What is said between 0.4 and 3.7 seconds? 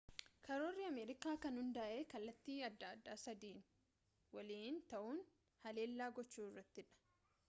karoorri ameerikaa kan hundaa'e kallattii adda addaa sadiin